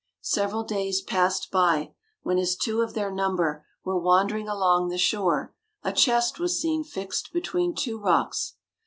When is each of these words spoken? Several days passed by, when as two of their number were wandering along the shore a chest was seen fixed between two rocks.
Several 0.23 0.63
days 0.63 0.99
passed 0.99 1.51
by, 1.51 1.93
when 2.23 2.39
as 2.39 2.55
two 2.55 2.81
of 2.81 2.95
their 2.95 3.11
number 3.11 3.67
were 3.83 3.99
wandering 3.99 4.47
along 4.49 4.89
the 4.89 4.97
shore 4.97 5.53
a 5.83 5.93
chest 5.93 6.39
was 6.39 6.59
seen 6.59 6.83
fixed 6.83 7.31
between 7.31 7.75
two 7.75 7.99
rocks. 7.99 8.55